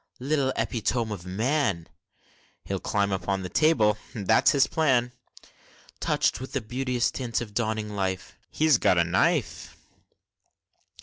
Little 0.19 0.51
epitome 0.55 1.11
of 1.11 1.27
man! 1.27 1.87
(He'll 2.65 2.79
climb 2.79 3.11
upon 3.11 3.43
the 3.43 3.49
table, 3.49 3.99
that's 4.15 4.49
his 4.51 4.65
plan!) 4.65 5.11
Touch'd 5.99 6.39
with 6.39 6.53
the 6.53 6.61
beauteous 6.61 7.11
tints 7.11 7.39
of 7.39 7.53
dawning 7.53 7.95
life 7.95 8.35
(He's 8.49 8.79
got 8.79 8.97
a 8.97 9.03
knife!) 9.03 9.77